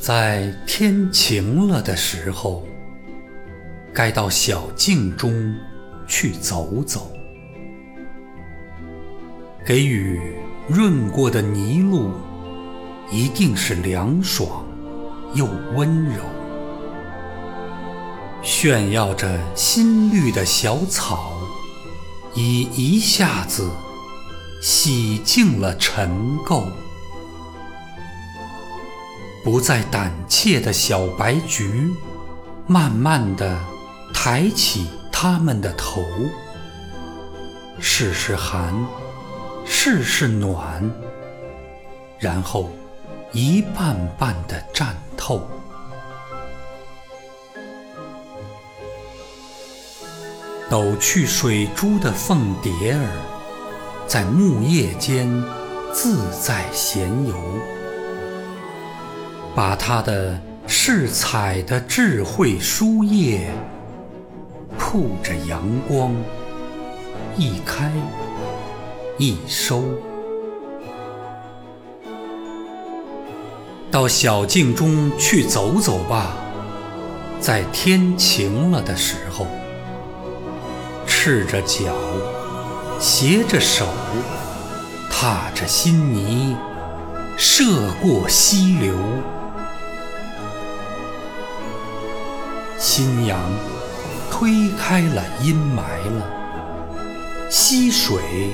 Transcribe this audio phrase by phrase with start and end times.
[0.00, 2.62] 在天晴了的时候，
[3.94, 5.56] 该到小径中
[6.06, 7.10] 去走走，
[9.64, 10.20] 给予
[10.68, 12.12] 润过的泥路，
[13.10, 14.62] 一定是凉爽
[15.32, 16.20] 又温柔。
[18.42, 21.32] 炫耀着新绿的小草，
[22.34, 23.70] 已一下子
[24.60, 26.64] 洗净了尘垢。
[29.42, 31.90] 不再胆怯的小白菊，
[32.66, 33.58] 慢慢地
[34.12, 36.02] 抬起它们的头，
[37.78, 38.74] 试试寒，
[39.64, 40.90] 试试暖，
[42.18, 42.70] 然后
[43.32, 45.46] 一瓣瓣地绽透。
[50.70, 53.06] 抖去水珠的凤蝶儿，
[54.06, 55.28] 在木叶间
[55.92, 57.34] 自在闲游。
[59.54, 63.52] 把它的饰彩的智慧书页，
[64.76, 66.12] 铺着阳光，
[67.36, 67.92] 一开
[69.18, 69.82] 一收。
[73.90, 76.36] 到小径中去走走吧，
[77.38, 79.46] 在天晴了的时候，
[81.06, 81.94] 赤着脚，
[82.98, 83.86] 携着手，
[85.08, 86.56] 踏着新泥，
[87.36, 88.96] 涉过溪流。
[92.76, 93.38] 新阳
[94.28, 98.50] 推开了阴霾了，溪水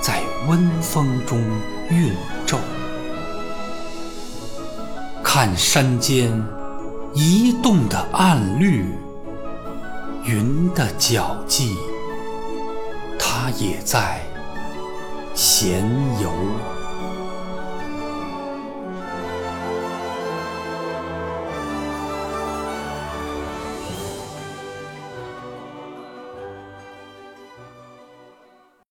[0.00, 1.38] 在温风中
[1.90, 2.12] 韵
[2.46, 2.58] 皱。
[5.22, 6.30] 看山间
[7.14, 8.86] 移动的暗绿，
[10.24, 11.76] 云的脚迹，
[13.18, 14.20] 它也在
[15.34, 15.84] 闲
[16.20, 16.32] 游。